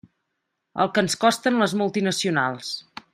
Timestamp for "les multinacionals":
1.65-2.73